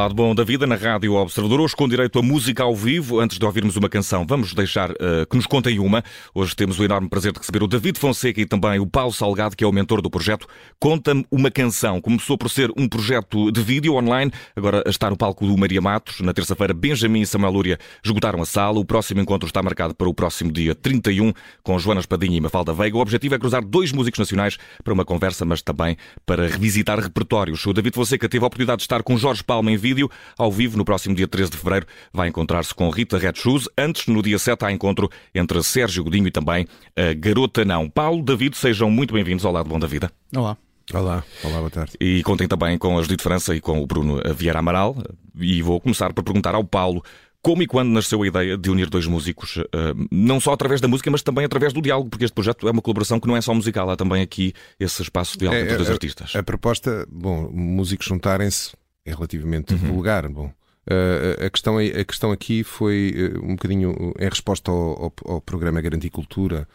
Lado 0.00 0.14
bom 0.14 0.34
da 0.34 0.42
vida 0.42 0.66
na 0.66 0.76
Rádio 0.76 1.12
Observador, 1.12 1.60
hoje 1.60 1.76
com 1.76 1.86
direito 1.86 2.18
a 2.18 2.22
música 2.22 2.62
ao 2.62 2.74
vivo. 2.74 3.20
Antes 3.20 3.38
de 3.38 3.44
ouvirmos 3.44 3.76
uma 3.76 3.86
canção, 3.86 4.24
vamos 4.26 4.54
deixar 4.54 4.90
uh, 4.92 5.26
que 5.28 5.36
nos 5.36 5.46
contem 5.46 5.78
uma. 5.78 6.02
Hoje 6.34 6.56
temos 6.56 6.78
o 6.78 6.84
enorme 6.84 7.06
prazer 7.06 7.32
de 7.32 7.38
receber 7.38 7.62
o 7.62 7.66
David 7.66 7.98
Fonseca 7.98 8.40
e 8.40 8.46
também 8.46 8.80
o 8.80 8.86
Paulo 8.86 9.12
Salgado, 9.12 9.54
que 9.54 9.62
é 9.62 9.66
o 9.66 9.72
mentor 9.72 10.00
do 10.00 10.08
projeto 10.08 10.46
Conta-me 10.78 11.26
uma 11.30 11.50
Canção. 11.50 12.00
Começou 12.00 12.38
por 12.38 12.48
ser 12.48 12.72
um 12.78 12.88
projeto 12.88 13.52
de 13.52 13.60
vídeo 13.60 13.94
online, 13.94 14.32
agora 14.56 14.82
está 14.86 15.10
no 15.10 15.18
palco 15.18 15.46
do 15.46 15.54
Maria 15.58 15.82
Matos. 15.82 16.22
Na 16.22 16.32
terça-feira, 16.32 16.72
Benjamin 16.72 17.20
e 17.20 17.26
Samuel 17.26 17.52
Lúria 17.52 17.78
esgotaram 18.02 18.40
a 18.40 18.46
sala. 18.46 18.78
O 18.78 18.86
próximo 18.86 19.20
encontro 19.20 19.46
está 19.46 19.62
marcado 19.62 19.94
para 19.94 20.08
o 20.08 20.14
próximo 20.14 20.50
dia 20.50 20.74
31, 20.74 21.30
com 21.62 21.78
Joana 21.78 22.00
Espadinha 22.00 22.38
e 22.38 22.40
Mafalda 22.40 22.72
Veiga. 22.72 22.96
O 22.96 23.00
objetivo 23.00 23.34
é 23.34 23.38
cruzar 23.38 23.62
dois 23.62 23.92
músicos 23.92 24.18
nacionais 24.18 24.56
para 24.82 24.94
uma 24.94 25.04
conversa, 25.04 25.44
mas 25.44 25.60
também 25.60 25.98
para 26.24 26.48
revisitar 26.48 26.98
repertórios. 26.98 27.66
O 27.66 27.74
David 27.74 27.94
Fonseca 27.94 28.26
teve 28.30 28.42
a 28.42 28.46
oportunidade 28.46 28.78
de 28.78 28.84
estar 28.84 29.02
com 29.02 29.14
Jorge 29.18 29.44
Palma 29.44 29.70
em 29.70 29.76
vídeo, 29.76 29.89
ao 30.36 30.50
vivo, 30.50 30.76
no 30.76 30.84
próximo 30.84 31.14
dia 31.14 31.26
13 31.26 31.50
de 31.50 31.56
fevereiro, 31.56 31.86
vai 32.12 32.28
encontrar-se 32.28 32.74
com 32.74 32.90
Rita 32.90 33.18
Red 33.18 33.34
Shoes. 33.36 33.68
Antes, 33.76 34.06
no 34.06 34.22
dia 34.22 34.38
7, 34.38 34.64
há 34.64 34.72
encontro 34.72 35.08
entre 35.34 35.62
Sérgio 35.62 36.04
Godinho 36.04 36.28
e 36.28 36.30
também 36.30 36.66
a 36.96 37.12
Garota 37.14 37.64
Não. 37.64 37.88
Paulo, 37.88 38.22
David, 38.22 38.56
sejam 38.56 38.90
muito 38.90 39.14
bem-vindos 39.14 39.44
ao 39.44 39.52
Lado 39.52 39.68
Bom 39.68 39.78
da 39.78 39.86
Vida. 39.86 40.10
Olá. 40.34 40.56
Olá, 40.92 41.22
olá, 41.44 41.58
boa 41.58 41.70
tarde. 41.70 41.92
E 42.00 42.22
contem 42.24 42.48
também 42.48 42.76
com 42.76 42.98
a 42.98 43.02
Judite 43.02 43.22
França 43.22 43.54
e 43.54 43.60
com 43.60 43.80
o 43.80 43.86
Bruno 43.86 44.20
Vieira 44.34 44.58
Amaral. 44.58 44.96
E 45.38 45.62
vou 45.62 45.80
começar 45.80 46.12
por 46.12 46.24
perguntar 46.24 46.54
ao 46.54 46.64
Paulo 46.64 47.02
como 47.42 47.62
e 47.62 47.66
quando 47.66 47.88
nasceu 47.90 48.22
a 48.22 48.26
ideia 48.26 48.58
de 48.58 48.70
unir 48.70 48.90
dois 48.90 49.06
músicos, 49.06 49.58
eh, 49.58 49.94
não 50.10 50.38
só 50.38 50.52
através 50.52 50.80
da 50.80 50.88
música, 50.88 51.10
mas 51.10 51.22
também 51.22 51.44
através 51.44 51.72
do 51.72 51.80
diálogo, 51.80 52.10
porque 52.10 52.24
este 52.24 52.34
projeto 52.34 52.68
é 52.68 52.70
uma 52.70 52.82
colaboração 52.82 53.18
que 53.18 53.26
não 53.26 53.36
é 53.36 53.40
só 53.40 53.54
musical, 53.54 53.88
há 53.88 53.96
também 53.96 54.22
aqui 54.22 54.52
esse 54.78 55.00
espaço 55.00 55.32
de 55.32 55.40
diálogo 55.40 55.60
é, 55.60 55.64
entre 55.64 55.76
dois 55.76 55.88
a, 55.88 55.92
artistas. 55.92 56.36
A 56.36 56.42
proposta, 56.42 57.06
bom, 57.10 57.50
músicos 57.50 58.06
juntarem-se 58.06 58.72
é 59.10 59.14
relativamente 59.14 59.74
uhum. 59.74 59.80
vulgar. 59.80 60.28
Bom, 60.28 60.52
Uh, 60.90 61.44
a, 61.44 61.50
questão, 61.50 61.76
a 61.78 62.04
questão 62.04 62.32
aqui 62.32 62.64
foi 62.64 63.14
uh, 63.14 63.44
um 63.44 63.50
bocadinho 63.50 64.14
em 64.18 64.28
resposta 64.28 64.70
ao, 64.70 65.04
ao, 65.04 65.14
ao 65.26 65.40
programa 65.40 65.80
Garantir 65.80 66.08
Cultura 66.08 66.66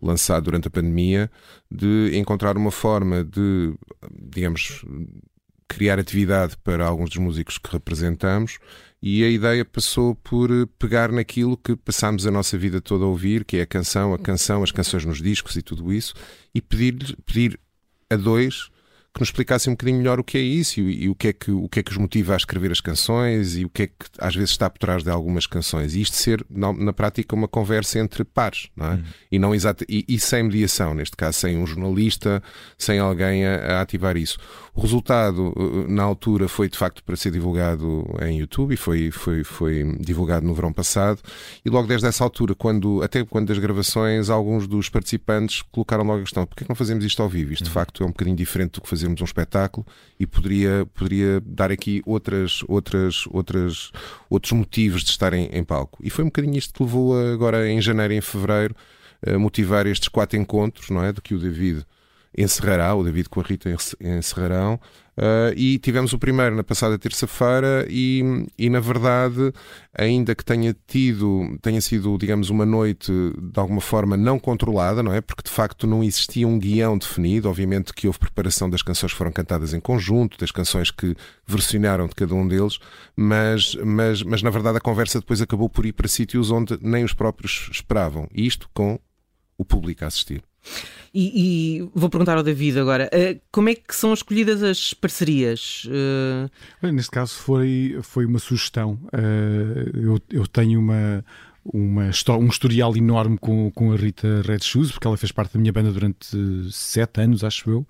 lançado 0.00 0.44
durante 0.44 0.68
a 0.68 0.70
pandemia 0.70 1.30
de 1.70 2.10
encontrar 2.14 2.56
uma 2.56 2.70
forma 2.70 3.24
de, 3.24 3.74
digamos, 4.12 4.84
criar 5.66 5.98
atividade 5.98 6.56
para 6.58 6.86
alguns 6.86 7.10
dos 7.10 7.18
músicos 7.18 7.58
que 7.58 7.72
representamos 7.72 8.58
e 9.02 9.24
a 9.24 9.28
ideia 9.28 9.64
passou 9.64 10.14
por 10.14 10.50
pegar 10.78 11.10
naquilo 11.10 11.56
que 11.56 11.74
passámos 11.74 12.26
a 12.26 12.30
nossa 12.30 12.56
vida 12.56 12.80
toda 12.80 13.04
a 13.04 13.08
ouvir, 13.08 13.44
que 13.44 13.56
é 13.56 13.62
a 13.62 13.66
canção, 13.66 14.14
a 14.14 14.18
canção, 14.18 14.62
as 14.62 14.70
canções 14.70 15.04
nos 15.04 15.20
discos 15.20 15.56
e 15.56 15.62
tudo 15.62 15.92
isso, 15.92 16.14
e 16.54 16.60
pedir, 16.60 17.16
pedir 17.26 17.58
a 18.08 18.16
dois 18.16 18.70
que 19.14 19.20
nos 19.20 19.28
explicassem 19.28 19.70
um 19.70 19.74
bocadinho 19.74 19.98
melhor 19.98 20.18
o 20.18 20.24
que 20.24 20.36
é 20.36 20.40
isso 20.40 20.80
e, 20.80 21.04
e, 21.04 21.08
o, 21.08 21.14
que 21.14 21.28
é 21.28 21.32
que, 21.32 21.52
o 21.52 21.68
que 21.68 21.78
é 21.78 21.82
que 21.84 21.92
os 21.92 21.96
motiva 21.96 22.34
a 22.34 22.36
escrever 22.36 22.72
as 22.72 22.80
canções 22.80 23.56
e 23.56 23.64
o 23.64 23.68
que 23.68 23.84
é 23.84 23.86
que 23.86 23.94
às 24.18 24.34
vezes 24.34 24.50
está 24.50 24.68
por 24.68 24.80
trás 24.80 25.04
de 25.04 25.10
algumas 25.10 25.46
canções. 25.46 25.94
E 25.94 26.00
isto 26.00 26.16
ser, 26.16 26.44
na, 26.50 26.72
na 26.72 26.92
prática, 26.92 27.32
uma 27.36 27.46
conversa 27.46 28.00
entre 28.00 28.24
pares, 28.24 28.68
não 28.74 28.86
é? 28.86 28.94
Uhum. 28.94 29.04
E, 29.30 29.38
não 29.38 29.54
exata, 29.54 29.84
e, 29.88 30.04
e, 30.08 30.18
sem 30.18 30.42
mediação, 30.42 30.94
neste 30.94 31.16
caso, 31.16 31.38
sem 31.38 31.56
um 31.56 31.64
jornalista, 31.64 32.42
sem 32.76 32.98
alguém 32.98 33.46
a, 33.46 33.54
a, 33.54 33.80
ativar 33.82 34.16
isso. 34.16 34.36
O 34.74 34.80
resultado, 34.80 35.52
uh, 35.56 35.88
na 35.88 36.02
altura, 36.02 36.48
foi 36.48 36.68
de 36.68 36.76
facto 36.76 37.04
para 37.04 37.14
ser 37.14 37.30
divulgado 37.30 38.04
em 38.20 38.40
YouTube 38.40 38.74
e 38.74 38.76
foi, 38.76 39.12
foi, 39.12 39.44
foi 39.44 39.96
divulgado 40.00 40.44
no 40.44 40.54
verão 40.54 40.72
passado. 40.72 41.22
E 41.64 41.70
logo 41.70 41.86
desde 41.86 42.08
essa 42.08 42.24
altura, 42.24 42.56
quando, 42.56 43.00
até 43.00 43.24
quando 43.24 43.46
das 43.46 43.58
gravações, 43.60 44.28
alguns 44.28 44.66
dos 44.66 44.88
participantes 44.88 45.62
colocaram 45.70 46.02
logo 46.02 46.18
a 46.18 46.22
questão: 46.22 46.44
porquê 46.44 46.64
é 46.64 46.66
que 46.66 46.70
não 46.70 46.74
fazemos 46.74 47.04
isto 47.04 47.22
ao 47.22 47.28
vivo? 47.28 47.52
Isto, 47.52 47.62
de 47.62 47.70
uhum. 47.70 47.74
facto, 47.74 48.02
é 48.02 48.06
um 48.06 48.10
bocadinho 48.10 48.36
diferente 48.36 48.72
do 48.72 48.80
que 48.80 48.88
fazemos 48.88 49.03
fazermos 49.04 49.20
um 49.20 49.24
espetáculo 49.24 49.86
e 50.18 50.26
poderia, 50.26 50.86
poderia 50.94 51.40
dar 51.44 51.70
aqui 51.70 52.02
outras, 52.06 52.62
outras, 52.66 53.26
outras, 53.30 53.92
outros 54.28 54.52
motivos 54.52 55.04
de 55.04 55.10
estarem 55.10 55.48
em 55.52 55.62
palco. 55.62 55.98
E 56.02 56.10
foi 56.10 56.24
um 56.24 56.28
bocadinho 56.28 56.56
isto 56.56 56.72
que 56.72 56.82
levou 56.82 57.18
agora 57.32 57.68
em 57.68 57.80
janeiro 57.80 58.14
e 58.14 58.16
em 58.16 58.20
fevereiro 58.20 58.74
a 59.26 59.38
motivar 59.38 59.86
estes 59.86 60.08
quatro 60.08 60.38
encontros, 60.38 60.90
não 60.90 61.02
é? 61.02 61.12
De 61.12 61.20
que 61.20 61.34
o 61.34 61.38
David 61.38 61.84
encerrará, 62.36 62.94
o 62.94 63.04
David 63.04 63.28
com 63.28 63.40
a 63.40 63.42
Rita 63.44 63.74
encerrarão, 64.00 64.80
Uh, 65.16 65.54
e 65.56 65.78
tivemos 65.78 66.12
o 66.12 66.18
primeiro 66.18 66.56
na 66.56 66.64
passada 66.64 66.98
terça-feira 66.98 67.86
e, 67.88 68.48
e, 68.58 68.68
na 68.68 68.80
verdade, 68.80 69.52
ainda 69.96 70.34
que 70.34 70.44
tenha 70.44 70.74
tido, 70.88 71.56
tenha 71.62 71.80
sido, 71.80 72.18
digamos, 72.18 72.50
uma 72.50 72.66
noite 72.66 73.12
de 73.12 73.60
alguma 73.60 73.80
forma 73.80 74.16
não 74.16 74.40
controlada, 74.40 75.04
não 75.04 75.12
é? 75.12 75.20
Porque 75.20 75.44
de 75.44 75.50
facto 75.50 75.86
não 75.86 76.02
existia 76.02 76.48
um 76.48 76.58
guião 76.58 76.98
definido. 76.98 77.48
Obviamente 77.48 77.94
que 77.94 78.08
houve 78.08 78.18
preparação 78.18 78.68
das 78.68 78.82
canções 78.82 79.12
que 79.12 79.18
foram 79.18 79.30
cantadas 79.30 79.72
em 79.72 79.78
conjunto, 79.78 80.36
das 80.36 80.50
canções 80.50 80.90
que 80.90 81.14
versionaram 81.46 82.08
de 82.08 82.14
cada 82.16 82.34
um 82.34 82.46
deles, 82.48 82.80
mas, 83.14 83.76
mas, 83.84 84.20
mas 84.24 84.42
na 84.42 84.50
verdade 84.50 84.78
a 84.78 84.80
conversa 84.80 85.20
depois 85.20 85.40
acabou 85.40 85.68
por 85.68 85.86
ir 85.86 85.92
para 85.92 86.08
sítios 86.08 86.50
onde 86.50 86.76
nem 86.82 87.04
os 87.04 87.14
próprios 87.14 87.68
esperavam. 87.70 88.28
Isto 88.34 88.68
com 88.74 88.98
o 89.56 89.64
público 89.64 90.04
a 90.04 90.08
assistir. 90.08 90.42
E, 91.12 91.78
e, 91.78 91.90
vou 91.94 92.10
perguntar 92.10 92.36
ao 92.36 92.42
David 92.42 92.78
agora: 92.78 93.08
uh, 93.12 93.40
como 93.52 93.68
é 93.68 93.74
que 93.74 93.94
são 93.94 94.12
escolhidas 94.12 94.62
as 94.62 94.92
parcerias? 94.92 95.84
Uh... 95.86 96.50
Bem, 96.82 96.92
neste 96.92 97.12
caso 97.12 97.34
foi, 97.34 97.98
foi 98.02 98.26
uma 98.26 98.40
sugestão. 98.40 98.98
Uh, 99.12 99.96
eu, 99.96 100.20
eu 100.30 100.46
tenho 100.48 100.80
uma, 100.80 101.24
uma, 101.64 102.10
um 102.38 102.46
historial 102.46 102.96
enorme 102.96 103.38
com, 103.38 103.70
com 103.70 103.92
a 103.92 103.96
Rita 103.96 104.42
Red 104.46 104.60
Shoes, 104.62 104.92
porque 104.92 105.06
ela 105.06 105.16
fez 105.16 105.32
parte 105.32 105.54
da 105.54 105.60
minha 105.60 105.72
banda 105.72 105.90
durante 105.90 106.26
sete 106.70 107.22
anos, 107.22 107.42
acho 107.42 107.70
eu. 107.70 107.86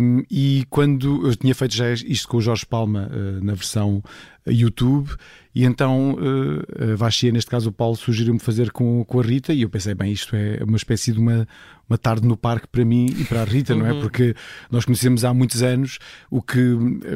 Um, 0.00 0.22
e 0.30 0.64
quando 0.70 1.26
eu 1.26 1.34
tinha 1.34 1.54
feito 1.54 1.74
já 1.74 1.92
isto 1.92 2.28
com 2.28 2.36
o 2.36 2.40
Jorge 2.40 2.64
Palma 2.64 3.10
uh, 3.10 3.44
na 3.44 3.54
versão 3.54 4.02
YouTube, 4.46 5.10
e 5.54 5.64
então 5.64 6.12
uh, 6.14 6.92
a 6.92 6.96
Vachia, 6.96 7.32
neste 7.32 7.50
caso 7.50 7.70
o 7.70 7.72
Paulo, 7.72 7.96
sugeriu-me 7.96 8.38
fazer 8.38 8.70
com, 8.70 9.04
com 9.04 9.18
a 9.18 9.22
Rita, 9.22 9.52
e 9.52 9.62
eu 9.62 9.68
pensei, 9.68 9.94
bem, 9.94 10.12
isto 10.12 10.36
é 10.36 10.62
uma 10.62 10.76
espécie 10.76 11.12
de 11.12 11.18
uma, 11.18 11.48
uma 11.88 11.98
tarde 11.98 12.26
no 12.26 12.36
parque 12.36 12.68
para 12.68 12.84
mim 12.84 13.06
e 13.18 13.24
para 13.24 13.42
a 13.42 13.44
Rita, 13.44 13.72
uhum. 13.72 13.80
não 13.80 13.86
é? 13.86 13.92
Uhum. 13.92 14.00
Porque 14.00 14.34
nós 14.70 14.84
conhecemos 14.84 15.24
há 15.24 15.34
muitos 15.34 15.62
anos, 15.62 15.98
o 16.30 16.40
que, 16.40 16.60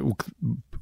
o 0.02 0.14
que 0.14 0.24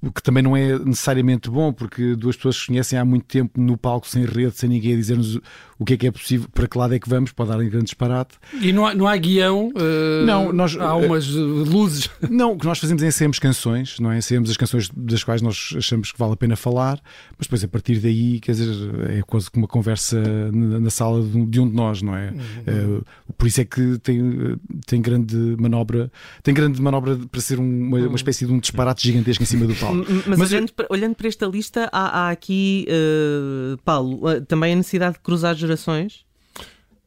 o 0.03 0.11
que 0.11 0.23
também 0.23 0.43
não 0.43 0.57
é 0.57 0.79
necessariamente 0.79 1.51
bom, 1.51 1.73
porque 1.73 2.15
duas 2.17 2.37
pessoas 2.37 2.57
se 2.57 2.67
conhecem 2.67 2.99
há 2.99 3.05
muito 3.05 3.27
tempo 3.27 3.61
no 3.61 3.77
palco, 3.77 4.09
sem 4.09 4.25
rede, 4.25 4.57
sem 4.57 4.69
ninguém 4.69 4.95
a 4.95 4.97
dizer-nos 4.97 5.39
o 5.81 5.85
que 5.87 5.95
é 5.95 5.97
que 5.97 6.07
é 6.07 6.11
possível, 6.11 6.47
para 6.53 6.69
que 6.69 6.77
lado 6.77 6.95
é 6.95 6.99
que 6.99 7.09
vamos, 7.09 7.33
pode 7.33 7.49
dar 7.49 7.61
em 7.63 7.69
grande 7.71 7.87
disparate. 7.87 8.37
E 8.61 8.71
não 8.71 8.85
há, 8.85 8.95
não 8.95 9.09
há 9.09 9.17
guião? 9.17 9.69
Uh, 9.69 10.27
não, 10.27 10.53
nós, 10.53 10.77
há 10.77 10.95
umas 10.95 11.35
uh, 11.35 11.41
luzes? 11.41 12.11
Não, 12.29 12.53
o 12.53 12.59
que 12.59 12.67
nós 12.67 12.79
fazemos 12.79 13.03
é 13.03 13.07
ensaiamos 13.07 13.39
canções, 13.39 13.99
não 13.99 14.13
é? 14.13 14.19
Ensaiamos 14.19 14.51
as 14.51 14.57
canções 14.57 14.91
das 14.95 15.25
quais 15.25 15.41
nós 15.41 15.75
achamos 15.77 16.13
que 16.13 16.19
vale 16.19 16.35
a 16.35 16.37
pena 16.37 16.55
falar, 16.55 17.01
mas 17.37 17.47
depois 17.47 17.65
a 17.65 17.69
partir 17.69 17.99
daí, 17.99 18.39
quer 18.41 18.53
dizer, 18.53 18.75
é 19.09 19.23
quase 19.23 19.51
como 19.51 19.65
uma 19.65 19.69
conversa 19.69 20.21
na, 20.53 20.81
na 20.81 20.91
sala 20.91 21.23
de 21.23 21.37
um, 21.37 21.49
de 21.49 21.61
um, 21.61 21.69
de 21.69 21.75
nós, 21.75 22.03
não 22.03 22.15
é? 22.15 22.31
Uhum. 22.31 22.99
Uh, 22.99 23.05
por 23.37 23.47
isso 23.47 23.61
é 23.61 23.65
que 23.65 23.99
tem, 23.99 24.59
tem 24.87 25.01
grande 25.01 25.37
manobra, 25.59 26.13
tem 26.43 26.53
grande 26.53 26.81
manobra 26.81 27.19
para 27.31 27.41
ser 27.41 27.59
uma, 27.59 27.99
uma 27.99 28.17
espécie 28.17 28.45
de 28.47 28.53
um 28.53 28.59
disparate 28.59 29.03
gigantesco 29.03 29.43
em 29.43 29.47
cima 29.47 29.67
do 29.67 29.75
palco. 29.75 30.05
Mas, 30.27 30.39
Mas 30.39 30.53
olhando, 30.53 30.69
eu... 30.69 30.75
para, 30.75 30.87
olhando, 30.91 31.15
para, 31.15 31.29
esta 31.29 31.47
lista, 31.47 31.89
há, 31.91 32.27
há 32.27 32.31
aqui, 32.31 32.87
uh, 32.89 33.79
Paulo, 33.79 34.29
uh, 34.29 34.41
também 34.43 34.75
a 34.75 34.77
necessidade 34.77 35.15
de 35.15 35.21
cruzar 35.21 35.55
gerações? 35.71 36.25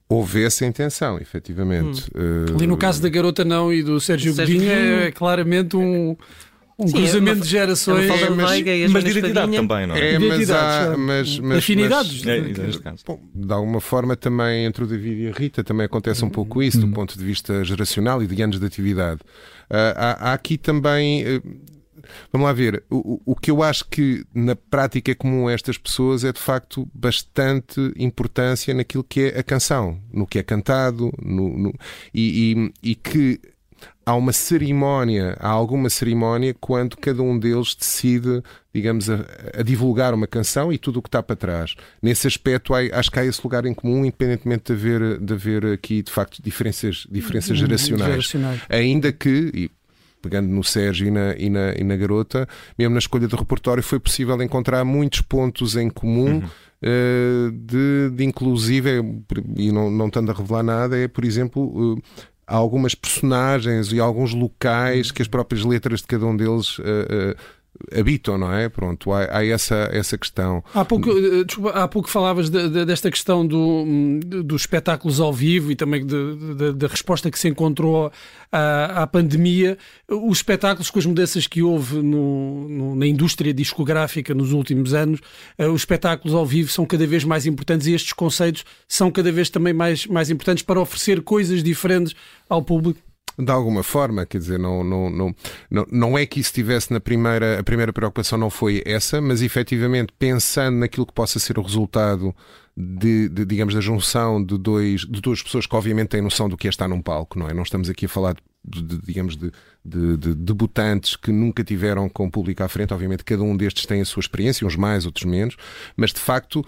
Houve 0.07 0.43
essa 0.43 0.65
intenção, 0.65 1.17
efetivamente. 1.17 2.05
Hum. 2.15 2.45
Uh... 2.51 2.55
Ali 2.55 2.67
no 2.67 2.77
caso 2.77 3.01
da 3.01 3.09
Garota 3.09 3.43
Não 3.43 3.73
e 3.73 3.81
do 3.81 3.99
Sérgio 3.99 4.35
Godinho 4.35 4.69
é, 4.69 5.07
é 5.07 5.11
claramente 5.11 5.75
um. 5.75 6.15
Um 6.77 6.87
Sim, 6.87 6.93
cruzamento 6.93 7.29
é 7.29 7.33
uma, 7.33 7.43
de 7.43 7.49
gerações, 7.49 8.09
é 8.09 8.29
mas, 8.31 8.91
mas 8.91 9.03
de 9.03 9.11
identidade 9.11 9.51
também, 9.51 9.85
não 9.85 9.95
é? 9.95 10.13
é 10.15 10.19
mas 10.19 10.49
há, 10.49 10.97
mas, 10.97 11.39
mas, 11.39 11.57
Afinidades. 11.59 12.23
Mas, 12.83 13.03
bom, 13.03 13.21
de 13.33 13.53
alguma 13.53 13.79
forma, 13.79 14.15
também 14.15 14.65
entre 14.65 14.83
o 14.83 14.87
David 14.87 15.21
e 15.21 15.27
a 15.27 15.31
Rita 15.31 15.63
também 15.63 15.85
acontece 15.85 16.25
um 16.25 16.31
pouco 16.31 16.63
isso, 16.63 16.79
do 16.79 16.87
hum. 16.87 16.91
ponto 16.91 17.15
de 17.15 17.23
vista 17.23 17.63
geracional 17.63 18.23
e 18.23 18.27
de 18.27 18.41
anos 18.41 18.59
de 18.59 18.65
atividade. 18.65 19.21
Uh, 19.69 19.93
há, 19.95 20.31
há, 20.31 20.33
aqui 20.33 20.57
também. 20.57 21.23
Uh, 21.37 21.41
Vamos 22.31 22.45
lá 22.45 22.53
ver. 22.53 22.83
O, 22.89 23.21
o 23.25 23.35
que 23.35 23.51
eu 23.51 23.63
acho 23.63 23.85
que 23.85 24.25
na 24.33 24.55
prática 24.55 25.11
é 25.11 25.15
comum 25.15 25.47
a 25.47 25.53
estas 25.53 25.77
pessoas 25.77 26.23
é 26.23 26.31
de 26.31 26.39
facto 26.39 26.87
bastante 26.93 27.79
importância 27.97 28.73
naquilo 28.73 29.03
que 29.03 29.21
é 29.21 29.39
a 29.39 29.43
canção, 29.43 29.99
no 30.11 30.25
que 30.25 30.39
é 30.39 30.43
cantado, 30.43 31.11
no, 31.21 31.57
no 31.57 31.73
e, 32.13 32.71
e, 32.83 32.91
e 32.91 32.95
que 32.95 33.39
há 34.05 34.15
uma 34.15 34.33
cerimónia, 34.33 35.35
há 35.39 35.49
alguma 35.49 35.89
cerimónia 35.89 36.53
quando 36.59 36.97
cada 36.97 37.21
um 37.21 37.37
deles 37.37 37.75
decide, 37.75 38.43
digamos, 38.73 39.09
a, 39.09 39.25
a, 39.57 39.63
divulgar 39.63 40.13
uma 40.13 40.27
canção 40.27 40.71
e 40.71 40.77
tudo 40.77 40.99
o 40.99 41.01
que 41.01 41.07
está 41.07 41.23
para 41.23 41.35
trás. 41.35 41.75
Nesse 42.01 42.27
aspecto, 42.27 42.73
há, 42.73 42.79
acho 42.93 43.11
que 43.11 43.19
há 43.19 43.25
esse 43.25 43.41
lugar 43.43 43.65
em 43.65 43.73
comum, 43.73 44.05
independentemente 44.05 44.65
de 44.65 44.73
haver, 44.73 45.19
de 45.19 45.33
haver 45.33 45.65
aqui, 45.67 46.01
de 46.01 46.11
facto, 46.11 46.41
diferenças, 46.41 47.07
diferenças 47.09 47.51
uhum. 47.51 47.57
geracionais. 47.57 48.11
geracionais. 48.11 48.61
Ainda 48.69 49.11
que, 49.11 49.51
e 49.53 49.71
pegando 50.23 50.47
no 50.47 50.63
Sérgio 50.63 51.05
e 51.07 51.11
na, 51.11 51.35
e 51.35 51.49
na, 51.49 51.73
e 51.73 51.83
na 51.83 51.97
garota, 51.97 52.47
mesmo 52.79 52.93
na 52.93 52.99
escolha 52.99 53.27
do 53.27 53.35
repertório 53.35 53.83
foi 53.83 53.99
possível 53.99 54.41
encontrar 54.41 54.83
muitos 54.85 55.21
pontos 55.21 55.75
em 55.75 55.89
comum. 55.89 56.35
Uhum. 56.35 56.49
Uh, 56.85 57.49
de, 57.51 58.09
de, 58.13 58.25
inclusive, 58.25 58.89
e 59.55 59.71
não, 59.71 59.89
não 59.89 60.07
estando 60.07 60.29
a 60.31 60.33
revelar 60.33 60.63
nada, 60.63 60.97
é, 60.97 61.07
por 61.07 61.23
exemplo, 61.23 61.93
uh, 61.93 62.01
algumas 62.45 62.93
personagens 62.93 63.93
e 63.93 64.01
alguns 64.01 64.33
locais 64.33 65.09
que 65.09 65.21
as 65.21 65.27
próprias 65.29 65.63
letras 65.63 66.01
de 66.01 66.07
cada 66.07 66.25
um 66.25 66.35
deles 66.35 66.77
uh, 66.79 67.35
habitam, 67.91 68.37
não 68.37 68.53
é? 68.53 68.69
Pronto, 68.69 69.11
há, 69.11 69.37
há, 69.37 69.45
essa, 69.45 69.89
essa 69.91 70.17
questão. 70.17 70.63
Há 70.73 70.85
pouco, 70.85 71.09
eh, 71.09 71.43
desculpa, 71.43 71.71
há 71.71 71.87
pouco 71.87 72.09
falavas 72.09 72.49
de, 72.49 72.69
de, 72.69 72.85
desta 72.85 73.09
questão 73.09 73.45
do, 73.45 73.85
dos 74.43 74.61
espetáculos 74.61 75.19
ao 75.19 75.33
vivo 75.33 75.71
e 75.71 75.75
também 75.75 76.05
da 76.05 76.87
resposta 76.87 77.29
que 77.31 77.37
se 77.37 77.47
encontrou 77.47 78.11
à, 78.51 79.03
à, 79.03 79.07
pandemia. 79.07 79.77
Os 80.07 80.37
espetáculos, 80.37 80.89
com 80.89 80.99
as 80.99 81.05
mudanças 81.05 81.47
que 81.47 81.61
houve 81.61 81.97
no, 81.97 82.69
no, 82.69 82.95
na 82.95 83.07
indústria 83.07 83.53
discográfica 83.53 84.33
nos 84.33 84.53
últimos 84.53 84.93
anos, 84.93 85.19
uh, 85.59 85.69
os 85.69 85.81
espetáculos 85.81 86.35
ao 86.35 86.45
vivo 86.45 86.69
são 86.71 86.85
cada 86.85 87.05
vez 87.05 87.23
mais 87.23 87.45
importantes 87.45 87.87
e 87.87 87.93
estes 87.93 88.13
conceitos 88.13 88.63
são 88.87 89.11
cada 89.11 89.31
vez 89.31 89.49
também 89.49 89.73
mais, 89.73 90.05
mais 90.05 90.29
importantes 90.29 90.63
para 90.63 90.79
oferecer 90.79 91.21
coisas 91.21 91.63
diferentes 91.63 92.15
ao 92.47 92.61
público 92.61 92.99
de 93.37 93.51
alguma 93.51 93.83
forma, 93.83 94.25
quer 94.25 94.37
dizer, 94.37 94.59
não, 94.59 94.83
não, 94.83 95.09
não, 95.09 95.35
não, 95.69 95.87
não 95.91 96.17
é 96.17 96.25
que 96.25 96.39
isso 96.39 96.49
estivesse 96.49 96.91
na 96.91 96.99
primeira, 96.99 97.59
a 97.59 97.63
primeira 97.63 97.91
preocupação 97.91 98.37
não 98.37 98.49
foi 98.49 98.83
essa, 98.85 99.19
mas 99.21 99.41
efetivamente 99.41 100.13
pensando 100.17 100.77
naquilo 100.77 101.05
que 101.05 101.13
possa 101.13 101.39
ser 101.39 101.57
o 101.57 101.61
resultado 101.61 102.35
de, 102.75 103.29
de, 103.29 103.45
digamos, 103.45 103.73
da 103.73 103.81
junção 103.81 104.43
de, 104.43 104.57
dois, 104.57 105.01
de 105.01 105.21
duas 105.21 105.41
pessoas 105.41 105.65
que 105.65 105.75
obviamente 105.75 106.09
têm 106.09 106.21
noção 106.21 106.49
do 106.49 106.57
que 106.57 106.67
é 106.67 106.69
estar 106.69 106.87
num 106.87 107.01
palco, 107.01 107.37
não 107.37 107.47
é? 107.47 107.53
Não 107.53 107.63
estamos 107.63 107.89
aqui 107.89 108.05
a 108.05 108.09
falar 108.09 108.35
de, 108.65 108.81
de 108.81 109.01
digamos, 109.01 109.35
de, 109.35 109.51
debutantes 110.35 111.15
que 111.15 111.31
nunca 111.31 111.63
tiveram 111.63 112.07
com 112.07 112.25
o 112.25 112.31
público 112.31 112.63
à 112.63 112.67
frente, 112.67 112.93
obviamente 112.93 113.23
cada 113.23 113.43
um 113.43 113.55
destes 113.55 113.85
tem 113.85 114.01
a 114.01 114.05
sua 114.05 114.21
experiência, 114.21 114.65
uns 114.65 114.75
mais, 114.75 115.05
outros 115.05 115.25
menos, 115.25 115.55
mas 115.95 116.11
de 116.11 116.19
facto 116.19 116.65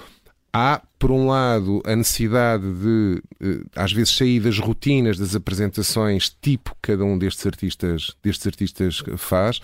há, 0.55 0.81
por 0.97 1.11
um 1.11 1.27
lado, 1.27 1.81
a 1.85 1.93
necessidade 1.93 2.63
de, 2.63 3.21
eh, 3.41 3.65
às 3.75 3.91
vezes, 3.91 4.15
sair 4.15 4.39
das 4.39 4.57
rotinas 4.57 5.17
das 5.17 5.35
apresentações, 5.35 6.29
tipo 6.41 6.73
cada 6.81 7.03
um 7.03 7.17
destes 7.17 7.45
artistas, 7.45 8.15
destes 8.23 8.47
artistas 8.47 9.03
faz, 9.17 9.59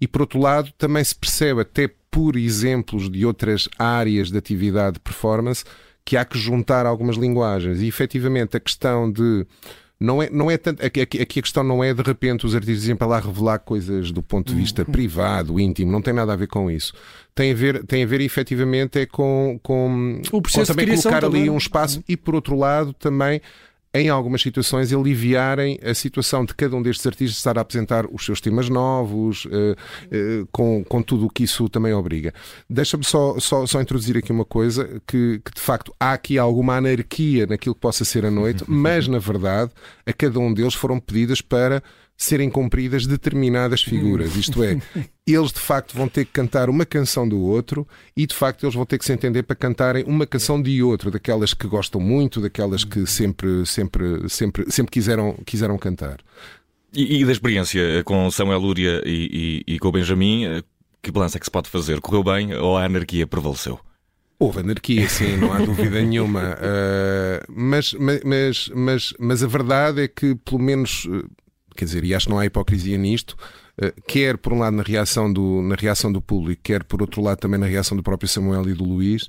e, 0.00 0.06
por 0.06 0.20
outro 0.20 0.38
lado, 0.38 0.72
também 0.78 1.02
se 1.02 1.16
percebe, 1.16 1.62
até 1.62 1.90
por 2.08 2.36
exemplos 2.36 3.10
de 3.10 3.26
outras 3.26 3.68
áreas 3.76 4.30
de 4.30 4.38
atividade 4.38 4.94
de 4.94 5.00
performance, 5.00 5.64
que 6.04 6.16
há 6.16 6.24
que 6.24 6.38
juntar 6.38 6.86
algumas 6.86 7.16
linguagens. 7.16 7.80
E, 7.82 7.88
efetivamente, 7.88 8.56
a 8.56 8.60
questão 8.60 9.10
de 9.10 9.44
não 9.98 10.22
é, 10.22 10.28
não 10.30 10.50
é 10.50 10.58
tanto. 10.58 10.84
Aqui, 10.84 11.00
aqui, 11.00 11.20
a 11.20 11.42
questão 11.42 11.64
não 11.64 11.82
é 11.82 11.94
de 11.94 12.02
repente 12.02 12.44
os 12.44 12.54
artistas 12.54 12.84
irem 12.84 12.96
para 12.96 13.06
lá 13.06 13.18
revelar 13.18 13.58
coisas 13.58 14.10
do 14.12 14.22
ponto 14.22 14.52
de 14.52 14.60
vista 14.60 14.82
uhum. 14.82 14.92
privado, 14.92 15.58
íntimo, 15.58 15.90
não 15.90 16.02
tem 16.02 16.12
nada 16.12 16.32
a 16.32 16.36
ver 16.36 16.48
com 16.48 16.70
isso. 16.70 16.92
Tem 17.34 17.52
a 17.52 17.54
ver, 17.54 17.84
tem 17.84 18.02
a 18.02 18.06
ver 18.06 18.20
efetivamente 18.20 18.98
é 18.98 19.06
com, 19.06 19.58
com, 19.62 20.20
o 20.32 20.42
processo 20.42 20.72
com 20.72 20.78
também 20.78 20.96
colocar 20.96 21.20
também. 21.20 21.42
ali 21.42 21.50
um 21.50 21.56
espaço 21.56 22.02
e 22.08 22.16
por 22.16 22.34
outro 22.34 22.56
lado 22.56 22.92
também 22.94 23.40
em 23.96 24.08
algumas 24.08 24.42
situações, 24.42 24.92
aliviarem 24.92 25.78
a 25.82 25.94
situação 25.94 26.44
de 26.44 26.54
cada 26.54 26.76
um 26.76 26.82
destes 26.82 27.06
artistas 27.06 27.38
estar 27.38 27.56
a 27.56 27.62
apresentar 27.62 28.06
os 28.06 28.24
seus 28.24 28.40
temas 28.40 28.68
novos, 28.68 29.46
uh, 29.46 29.48
uh, 29.48 30.48
com, 30.52 30.84
com 30.84 31.02
tudo 31.02 31.26
o 31.26 31.30
que 31.30 31.44
isso 31.44 31.68
também 31.68 31.92
obriga. 31.92 32.32
Deixa-me 32.68 33.04
só, 33.04 33.38
só, 33.38 33.66
só 33.66 33.80
introduzir 33.80 34.16
aqui 34.16 34.30
uma 34.30 34.44
coisa: 34.44 35.00
que, 35.06 35.40
que 35.44 35.54
de 35.54 35.60
facto 35.60 35.94
há 35.98 36.12
aqui 36.12 36.38
alguma 36.38 36.76
anarquia 36.76 37.46
naquilo 37.46 37.74
que 37.74 37.80
possa 37.80 38.04
ser 38.04 38.24
a 38.24 38.30
noite, 38.30 38.64
mas 38.68 39.08
na 39.08 39.18
verdade 39.18 39.70
a 40.04 40.12
cada 40.12 40.38
um 40.38 40.52
deles 40.52 40.74
foram 40.74 41.00
pedidas 41.00 41.40
para 41.40 41.82
serem 42.16 42.48
cumpridas 42.48 43.06
determinadas 43.06 43.82
figuras. 43.82 44.34
Isto 44.36 44.64
é, 44.64 44.80
eles 45.26 45.52
de 45.52 45.60
facto 45.60 45.94
vão 45.94 46.08
ter 46.08 46.24
que 46.24 46.32
cantar 46.32 46.70
uma 46.70 46.86
canção 46.86 47.28
do 47.28 47.40
outro 47.40 47.86
e 48.16 48.26
de 48.26 48.34
facto 48.34 48.64
eles 48.64 48.74
vão 48.74 48.86
ter 48.86 48.98
que 48.98 49.04
se 49.04 49.12
entender 49.12 49.42
para 49.42 49.54
cantarem 49.54 50.04
uma 50.04 50.26
canção 50.26 50.60
de 50.60 50.82
outro, 50.82 51.10
daquelas 51.10 51.52
que 51.52 51.66
gostam 51.66 52.00
muito, 52.00 52.40
daquelas 52.40 52.84
que 52.84 53.06
sempre, 53.06 53.66
sempre, 53.66 54.28
sempre, 54.28 54.70
sempre 54.70 54.90
quiseram, 54.90 55.36
quiseram 55.44 55.76
cantar. 55.76 56.18
E, 56.94 57.20
e 57.20 57.24
da 57.24 57.32
experiência 57.32 58.02
com 58.04 58.30
Samuel 58.30 58.58
Lúria 58.58 59.02
e, 59.04 59.64
e, 59.66 59.74
e 59.74 59.78
com 59.78 59.88
o 59.88 59.92
Benjamin, 59.92 60.46
eh, 60.46 60.62
que 61.02 61.10
balança 61.10 61.36
é 61.36 61.40
que 61.40 61.44
se 61.44 61.50
pode 61.50 61.68
fazer? 61.68 62.00
Correu 62.00 62.24
bem 62.24 62.54
ou 62.54 62.76
a 62.76 62.84
anarquia 62.84 63.26
prevaleceu? 63.26 63.78
Houve 64.38 64.60
anarquia, 64.60 65.08
sim, 65.08 65.36
não 65.36 65.52
há 65.52 65.58
dúvida 65.64 66.00
nenhuma. 66.02 66.56
Uh, 66.56 67.52
mas, 67.54 67.94
mas, 67.94 68.68
mas, 68.74 69.14
mas 69.18 69.42
a 69.42 69.46
verdade 69.46 70.02
é 70.02 70.08
que, 70.08 70.34
pelo 70.34 70.58
menos, 70.58 71.06
eh, 71.10 71.24
quer 71.76 71.84
dizer, 71.84 72.04
e 72.04 72.14
acho 72.14 72.26
que 72.26 72.32
não 72.32 72.38
há 72.38 72.46
hipocrisia 72.46 72.98
nisto, 72.98 73.36
eh, 73.80 73.92
quer 74.06 74.36
por 74.36 74.52
um 74.52 74.58
lado 74.58 74.76
na 74.76 74.82
reação 74.82 75.32
do, 75.32 75.62
na 75.62 75.74
reação 75.74 76.10
do 76.10 76.20
público, 76.20 76.62
quer 76.64 76.82
por 76.82 77.00
outro 77.00 77.22
lado 77.22 77.38
também 77.38 77.60
na 77.60 77.66
reação 77.66 77.96
do 77.96 78.02
próprio 78.02 78.28
Samuel 78.28 78.68
e 78.68 78.74
do 78.74 78.84
Luís, 78.84 79.28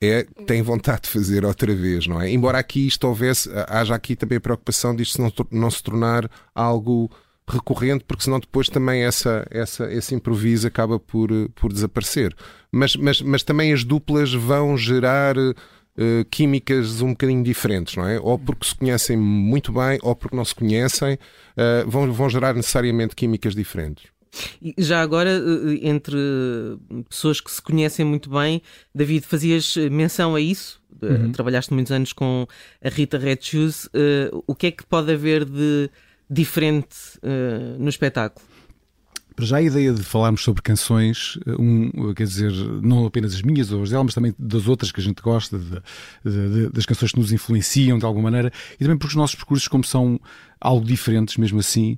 é, 0.00 0.24
tem 0.46 0.62
vontade 0.62 1.02
de 1.02 1.08
fazer 1.08 1.44
outra 1.44 1.74
vez, 1.74 2.06
não 2.06 2.20
é? 2.20 2.30
Embora 2.30 2.58
aqui 2.58 2.86
isto 2.86 3.04
houvesse, 3.04 3.50
haja 3.68 3.94
aqui 3.94 4.14
também 4.14 4.38
a 4.38 4.40
preocupação 4.40 4.94
disto 4.94 5.20
não, 5.20 5.32
não 5.50 5.70
se 5.70 5.82
tornar 5.82 6.30
algo 6.54 7.10
recorrente, 7.48 8.04
porque 8.06 8.22
senão 8.22 8.38
depois 8.38 8.68
também 8.68 9.02
essa, 9.02 9.46
essa, 9.50 9.92
esse 9.92 10.14
improviso 10.14 10.66
acaba 10.68 11.00
por, 11.00 11.30
por 11.54 11.72
desaparecer. 11.72 12.34
Mas, 12.70 12.94
mas, 12.94 13.20
mas 13.22 13.42
também 13.42 13.72
as 13.72 13.82
duplas 13.82 14.32
vão 14.32 14.76
gerar 14.76 15.34
uh, 15.98 16.24
químicas 16.30 17.02
um 17.02 17.10
bocadinho 17.10 17.42
diferentes, 17.42 17.96
não 17.96 18.06
é? 18.06 18.18
Ou 18.20 18.38
porque 18.38 18.66
se 18.66 18.74
conhecem 18.74 19.16
muito 19.16 19.72
bem, 19.72 19.98
ou 20.02 20.14
porque 20.14 20.36
não 20.36 20.44
se 20.44 20.54
conhecem, 20.54 21.14
uh, 21.14 21.88
vão, 21.88 22.10
vão 22.12 22.30
gerar 22.30 22.54
necessariamente 22.54 23.14
químicas 23.16 23.54
diferentes. 23.54 24.06
E 24.62 24.74
já 24.78 25.00
agora, 25.00 25.30
eh, 25.30 25.88
entre 25.88 26.16
pessoas 27.08 27.40
que 27.40 27.50
se 27.50 27.62
conhecem 27.62 28.04
muito 28.04 28.28
bem, 28.28 28.62
David, 28.94 29.26
fazias 29.26 29.74
menção 29.90 30.34
a 30.34 30.40
isso? 30.40 30.80
Uhum. 31.02 31.32
Trabalhaste 31.32 31.72
muitos 31.72 31.90
anos 31.92 32.12
com 32.12 32.46
a 32.82 32.88
Rita 32.88 33.18
Red 33.18 33.38
Shoes. 33.40 33.86
Uh, 33.86 34.44
o 34.46 34.54
que 34.54 34.66
é 34.66 34.70
que 34.70 34.84
pode 34.84 35.12
haver 35.12 35.44
de 35.44 35.90
diferente 36.28 36.96
uh, 37.22 37.78
no 37.78 37.88
espetáculo? 37.88 38.44
Para 39.38 39.46
já 39.46 39.58
a 39.58 39.62
ideia 39.62 39.92
de 39.92 40.02
falarmos 40.02 40.42
sobre 40.42 40.60
canções, 40.62 41.38
eh, 41.46 41.54
um, 41.60 42.12
quer 42.12 42.24
dizer, 42.24 42.50
não 42.82 43.06
apenas 43.06 43.32
as 43.36 43.40
minhas 43.40 43.70
ou 43.70 43.84
as 43.84 43.90
dela, 43.90 44.02
mas 44.02 44.12
também 44.12 44.34
das 44.36 44.66
outras 44.66 44.90
que 44.90 44.98
a 44.98 45.02
gente 45.02 45.22
gosta, 45.22 45.56
de, 45.56 45.80
de, 46.24 46.70
das 46.70 46.84
canções 46.84 47.12
que 47.12 47.20
nos 47.20 47.30
influenciam 47.30 48.00
de 48.00 48.04
alguma 48.04 48.32
maneira, 48.32 48.52
e 48.74 48.78
também 48.78 48.98
porque 48.98 49.12
os 49.12 49.14
nossos 49.14 49.36
percursos, 49.36 49.68
como 49.68 49.84
são 49.84 50.20
algo 50.60 50.84
diferentes 50.84 51.36
mesmo 51.36 51.60
assim, 51.60 51.96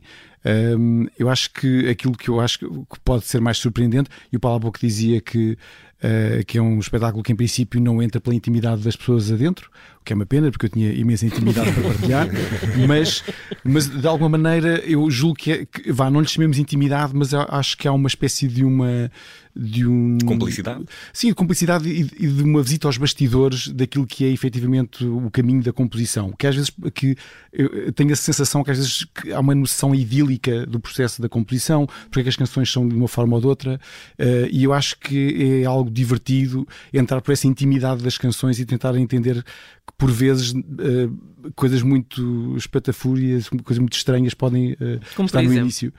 um, 0.79 1.07
eu 1.19 1.31
acho 1.31 1.51
que 1.55 1.89
aquilo 1.89 2.15
que 2.15 2.29
eu 2.29 2.41
acho 2.41 2.59
que 2.59 3.01
pode 3.03 3.25
ser 3.25 3.41
mais 3.41 3.57
surpreendente, 3.57 4.11
e 4.31 4.37
o 4.37 4.41
Paulo 4.41 4.61
pouco 4.61 4.79
dizia 4.79 5.19
que 5.19 5.57
uh, 6.03 6.45
que 6.45 6.59
é 6.59 6.63
um 6.63 6.79
espetáculo 6.79 7.23
que 7.23 7.33
em 7.33 7.37
princípio 7.37 7.81
não 7.81 8.03
entra 8.03 8.21
pela 8.21 8.35
intimidade 8.35 8.83
das 8.83 8.97
pessoas 8.97 9.31
adentro, 9.31 9.71
o 10.01 10.05
que 10.05 10.13
é 10.13 10.17
uma 10.17 10.27
pena 10.27 10.51
porque 10.51 10.67
eu 10.67 10.71
tinha 10.71 10.93
imensa 10.93 11.27
intimidade 11.27 11.73
para 11.73 11.83
partilhar, 11.83 12.29
mas, 12.89 13.23
mas 13.63 13.89
de 13.89 14.07
alguma 14.07 14.31
maneira 14.31 14.81
eu 14.87 15.11
julgo 15.11 15.37
que, 15.37 15.53
é, 15.53 15.67
que 15.67 15.93
vá, 15.93 16.11
não 16.11 16.21
lhe 16.21 16.29
chamemos 16.29 16.59
intimidade, 16.59 17.13
mas 17.15 17.33
acho 17.35 17.77
que 17.77 17.87
há 17.87 17.93
uma 17.93 18.09
espécie 18.09 18.49
de 18.49 18.65
uma 18.65 19.11
de 19.55 19.87
um. 19.87 20.19
Cumplicidade? 20.25 20.85
Sim, 21.13 21.29
de 21.29 21.35
cumplicidade 21.35 21.89
e, 21.89 22.05
de 22.05 22.43
uma 22.43 22.63
visita 22.63 22.87
aos 22.87 22.97
bastidores 22.97 23.69
daquilo 23.69 24.07
que 24.07 24.25
é 24.25 24.29
efetivamente 24.29 25.05
o 25.05 25.31
caminho 25.31 25.63
da 25.63 25.73
composição. 25.73 26.33
Que 26.39 26.47
às 26.47 26.55
vezes 26.55 26.71
que 26.95 27.17
eu 27.53 27.93
tenho 27.93 28.13
a 28.13 28.17
sensação 28.17 28.63
que 28.63 28.71
às 28.71 28.79
vezes 28.79 29.07
há 29.35 29.41
uma 29.41 29.55
noção 29.55 29.95
idílica 29.95 30.65
do 30.67 30.79
processo 30.79 31.21
da 31.21 31.29
composição, 31.29 31.87
porque 32.05 32.21
é 32.21 32.23
que 32.23 32.29
as 32.29 32.37
canções 32.37 32.71
são 32.71 32.89
de 32.89 32.95
uma 32.95 33.09
forma 33.09 33.35
ou 33.35 33.41
de 33.41 33.47
outra, 33.47 33.81
uh, 34.19 34.49
e 34.51 34.65
eu 34.65 34.73
acho 34.73 34.99
que 34.99 35.63
é 35.63 35.65
algo 35.65 35.90
divertido 35.91 36.67
entrar 36.93 37.21
por 37.21 37.33
essa 37.33 37.47
intimidade 37.47 38.03
das 38.03 38.17
canções 38.17 38.59
e 38.59 38.65
tentar 38.65 38.97
entender 38.97 39.43
que 39.43 39.93
por 39.99 40.11
vezes 40.11 40.53
uh, 40.53 41.53
coisas 41.55 41.83
muito 41.83 42.57
espatafúrias, 42.57 43.49
coisas 43.49 43.79
muito 43.79 43.95
estranhas 43.95 44.35
podem 44.35 44.73
uh, 44.73 45.25
estar 45.25 45.43
no 45.43 45.53
início. 45.53 45.93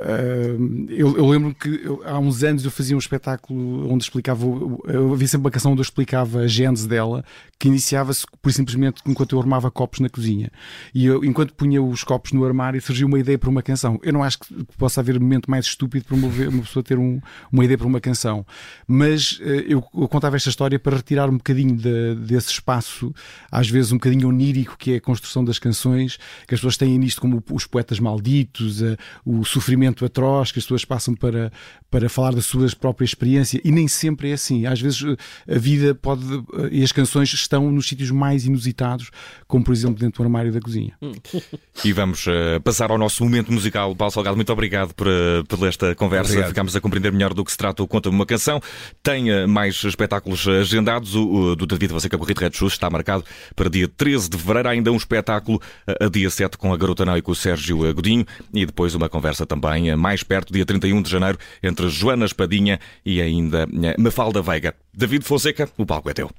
Uh, 0.00 0.86
eu, 0.88 1.16
eu, 1.16 1.28
lembro 1.28 1.54
que 1.54 1.68
eu, 1.68 2.02
há 2.04 2.18
uns 2.18 2.42
anos 2.42 2.64
eu 2.64 2.70
fazia 2.70 2.96
um 2.96 2.98
espetáculo 2.98 3.88
onde 3.88 4.02
explicava, 4.02 4.44
eu 4.88 5.12
havia 5.12 5.28
sempre 5.28 5.46
uma 5.46 5.50
canção 5.52 5.70
onde 5.70 5.80
eu 5.80 5.84
explicava 5.84 6.40
a 6.40 6.46
gênese 6.48 6.88
dela, 6.88 7.24
que 7.60 7.68
iniciava-se 7.68 8.26
por 8.42 8.52
simplesmente 8.52 9.00
enquanto 9.06 9.36
eu 9.36 9.40
armava 9.40 9.70
copos 9.70 10.00
na 10.00 10.08
cozinha. 10.08 10.50
E 10.92 11.06
eu, 11.06 11.24
enquanto 11.24 11.54
punha 11.54 11.80
os 11.80 12.02
copos 12.02 12.32
no 12.32 12.44
armário, 12.44 12.82
surgiu 12.82 13.06
uma 13.06 13.20
ideia 13.20 13.38
para 13.38 13.48
uma 13.48 13.62
canção. 13.62 14.00
Eu 14.02 14.12
não 14.12 14.24
acho 14.24 14.40
que 14.40 14.64
possa 14.76 15.00
haver 15.00 15.18
momento 15.20 15.48
mais 15.48 15.64
estúpido 15.66 16.06
para 16.06 16.16
uma, 16.16 16.26
uma 16.26 16.62
pessoa 16.62 16.82
ter 16.82 16.98
um, 16.98 17.20
uma 17.52 17.64
ideia 17.64 17.78
para 17.78 17.86
uma 17.86 18.00
canção, 18.00 18.44
mas 18.88 19.38
uh, 19.38 19.44
eu, 19.44 19.84
eu, 19.94 20.08
contava 20.08 20.34
esta 20.34 20.48
história 20.48 20.78
para 20.78 20.96
retirar 20.96 21.30
um 21.30 21.36
bocadinho 21.36 21.76
de, 21.76 22.16
desse 22.16 22.50
espaço, 22.50 23.14
às 23.48 23.70
vezes 23.70 23.92
um 23.92 23.96
bocadinho 23.96 24.28
onírico, 24.28 24.76
que 24.76 24.94
é 24.94 24.96
a 24.96 25.00
construção 25.00 25.44
das 25.44 25.60
canções, 25.60 26.16
que 26.48 26.54
as 26.54 26.60
pessoas 26.60 26.76
têm 26.76 26.98
nisto 26.98 27.20
como 27.20 27.40
os 27.52 27.64
poetas 27.64 28.00
malditos, 28.00 28.82
uh, 28.82 28.96
o 29.24 29.44
sofrimento 29.44 29.83
sofrimento 29.84 30.04
atroz 30.04 30.50
que 30.50 30.58
as 30.58 30.64
pessoas 30.64 30.84
passam 30.84 31.14
para, 31.14 31.52
para 31.90 32.08
falar 32.08 32.34
da 32.34 32.40
sua 32.40 32.66
própria 32.80 33.04
experiência 33.04 33.60
e 33.64 33.70
nem 33.70 33.86
sempre 33.86 34.30
é 34.30 34.34
assim. 34.34 34.66
Às 34.66 34.80
vezes 34.80 35.02
eh, 35.02 35.54
a 35.54 35.58
vida 35.58 35.94
pode 35.94 36.22
eh, 36.24 36.68
e 36.72 36.82
as 36.82 36.92
canções 36.92 37.32
estão 37.32 37.70
nos 37.70 37.86
sítios 37.86 38.10
mais 38.10 38.46
inusitados, 38.46 39.10
como 39.46 39.64
por 39.64 39.72
exemplo 39.72 39.96
dentro 39.98 40.22
do 40.22 40.24
armário 40.24 40.52
da 40.52 40.60
cozinha. 40.60 40.96
E 41.84 41.92
vamos 41.92 42.26
uh, 42.26 42.60
passar 42.62 42.90
ao 42.90 42.98
nosso 42.98 43.22
momento 43.22 43.52
musical. 43.52 43.94
Paulo 43.94 44.12
Salgado, 44.12 44.36
muito 44.36 44.52
obrigado 44.52 44.94
por, 44.94 45.06
por 45.48 45.66
esta 45.66 45.94
conversa. 45.94 46.30
Obrigado. 46.30 46.48
Ficamos 46.48 46.76
a 46.76 46.80
compreender 46.80 47.12
melhor 47.12 47.34
do 47.34 47.44
que 47.44 47.50
se 47.50 47.58
trata 47.58 47.82
o 47.82 47.88
Conta-me 47.88 48.14
uma 48.14 48.26
Canção. 48.26 48.60
Tem 49.02 49.30
uh, 49.30 49.48
mais 49.48 49.82
espetáculos 49.84 50.46
agendados. 50.48 51.14
O, 51.14 51.52
o 51.52 51.56
do 51.56 51.66
David 51.66 51.92
Você 51.92 52.08
que 52.08 52.16
é 52.16 52.18
Red 52.18 52.52
Shoes 52.52 52.72
está 52.72 52.88
marcado 52.88 53.24
para 53.54 53.68
dia 53.68 53.88
13 53.88 54.30
de 54.30 54.38
fevereiro. 54.38 54.68
Há 54.68 54.72
ainda 54.72 54.90
um 54.90 54.96
espetáculo 54.96 55.60
a 56.00 56.08
dia 56.08 56.30
7 56.30 56.56
com 56.56 56.72
a 56.72 56.76
Garota 56.76 57.04
Não 57.04 57.16
e 57.16 57.22
com 57.22 57.32
o 57.32 57.34
Sérgio 57.34 57.92
Godinho 57.92 58.24
e 58.52 58.64
depois 58.64 58.94
uma 58.94 59.08
conversa 59.08 59.44
também 59.44 59.73
também 59.74 59.96
mais 59.96 60.22
perto, 60.22 60.52
dia 60.52 60.64
31 60.64 61.02
de 61.02 61.10
janeiro, 61.10 61.38
entre 61.62 61.88
Joana 61.88 62.24
Espadinha 62.24 62.78
e 63.04 63.20
ainda 63.20 63.66
Mafalda 63.98 64.40
Veiga. 64.40 64.74
David 64.92 65.24
Fonseca, 65.24 65.68
o 65.76 65.84
palco 65.84 66.10
é 66.10 66.14
teu. 66.14 66.30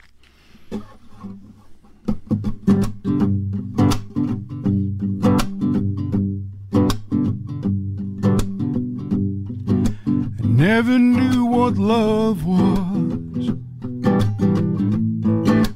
never 10.48 10.98
knew 10.98 11.46
what 11.46 11.77
love 11.77 12.44
was. 12.44 13.54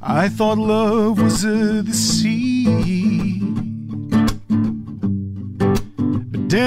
I 0.02 0.28
thought 0.28 0.58
love 0.58 1.22
was 1.22 1.44
a 1.44 1.82
deceit. 1.82 3.29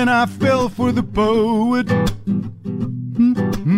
Then 0.03 0.09
I 0.09 0.25
fell 0.25 0.67
for 0.67 0.91
the 0.91 1.01
poet. 1.01 1.85
Mm-hmm. 3.15 3.69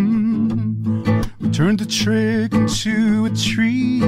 turned 1.52 1.78
the 1.78 1.86
trick 1.86 2.52
into 2.52 3.26
a 3.26 3.30
tree. 3.30 4.02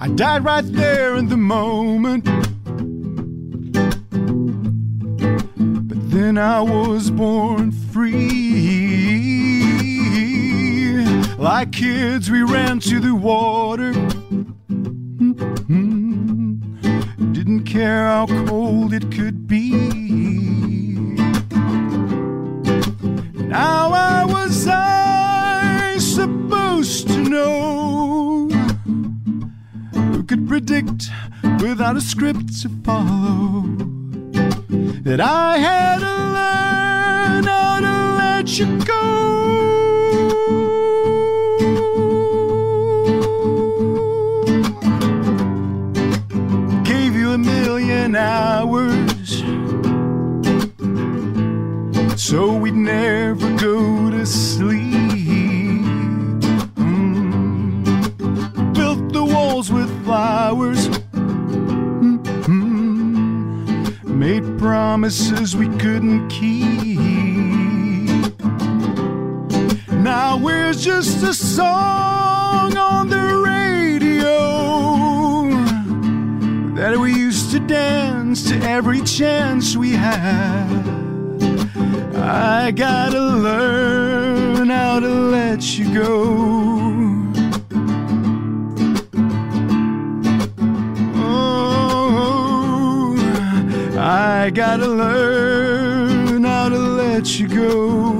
I 0.00 0.08
died 0.08 0.42
right 0.42 0.64
there 0.64 1.14
in 1.14 1.28
the 1.28 1.36
moment. 1.36 2.24
But 5.88 6.10
then 6.10 6.36
I 6.36 6.60
was 6.60 7.12
born 7.12 7.70
free. 7.70 8.18
Like 11.36 11.70
kids, 11.70 12.28
we 12.28 12.42
ran 12.42 12.80
to 12.80 12.98
the 12.98 13.14
water. 13.14 13.92
Mm-hmm. 15.12 15.87
Care 17.78 18.06
how 18.06 18.26
cold 18.48 18.92
it 18.92 19.08
could 19.12 19.46
be. 19.46 19.70
Now 23.46 23.92
I 23.92 24.24
was 24.24 24.66
I 24.68 25.96
supposed 25.98 27.06
to 27.06 27.18
know 27.18 28.48
who 29.92 30.24
could 30.24 30.48
predict 30.48 31.10
without 31.60 31.96
a 31.96 32.00
script 32.00 32.60
to 32.62 32.68
follow 32.82 33.62
that 35.04 35.20
I 35.20 35.58
had 35.58 36.00
to 36.00 36.16
learn 36.36 37.44
how 37.44 37.78
to 37.78 38.16
let 38.18 38.58
you 38.58 38.66
go. 38.84 39.87
So 52.28 52.52
we'd 52.52 52.74
never 52.74 53.56
go 53.56 54.10
to 54.10 54.26
sleep. 54.26 54.92
Mm. 56.76 57.84
Built 58.74 59.12
the 59.14 59.24
walls 59.24 59.72
with 59.72 59.88
flowers 60.04 60.90
made 64.04 64.58
promises 64.58 65.56
we 65.56 65.68
couldn't 65.78 66.28
keep. 66.28 66.90
Now 69.90 70.36
we're 70.36 70.74
just 70.74 71.22
a 71.22 71.32
song 71.32 72.76
on 72.76 73.08
the 73.08 73.40
radio 73.42 74.34
that 76.74 76.98
we 76.98 77.14
used 77.14 77.52
to 77.52 77.58
dance 77.60 78.46
to 78.50 78.60
every 78.68 79.00
chance 79.00 79.76
we 79.78 79.92
had. 79.92 80.87
I 82.30 82.72
gotta 82.72 83.18
learn 83.18 84.68
how 84.68 85.00
to 85.00 85.08
let 85.08 85.78
you 85.78 85.94
go. 85.94 87.32
Oh, 91.14 93.16
I 93.98 94.50
gotta 94.50 94.86
learn 94.86 96.44
how 96.44 96.68
to 96.68 96.78
let 96.78 97.40
you 97.40 97.48
go. 97.48 98.18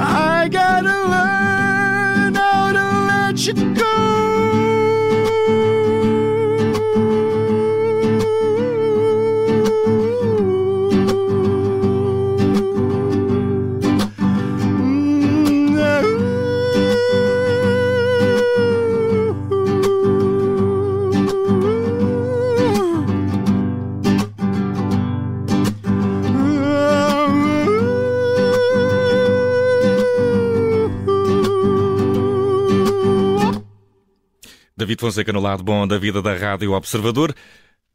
I 0.00 0.48
gotta 0.50 1.08
learn 1.08 2.34
how 2.34 2.72
to 2.72 2.84
let 3.08 3.46
you 3.46 3.54
go. 3.74 4.67
David 34.88 35.02
Fonseca 35.02 35.32
no 35.34 35.40
lado 35.40 35.62
bom 35.62 35.86
da 35.86 35.98
vida 35.98 36.22
da 36.22 36.34
Rádio 36.34 36.72
Observador. 36.72 37.34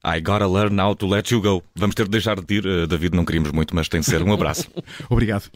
I 0.05 0.21
gotta 0.21 0.45
learn 0.45 0.79
how 0.79 0.93
to 0.93 1.07
let 1.07 1.31
you 1.31 1.41
go. 1.41 1.63
Vamos 1.75 1.95
ter 1.95 2.03
de 2.03 2.11
deixar 2.11 2.39
de 2.39 2.53
ir. 2.53 2.67
Uh, 2.67 2.85
David, 2.85 3.15
não 3.15 3.25
queríamos 3.25 3.51
muito, 3.51 3.73
mas 3.73 3.89
tem 3.89 3.99
de 3.99 4.05
ser. 4.05 4.21
Um 4.21 4.31
abraço. 4.31 4.69
Obrigado. 5.09 5.49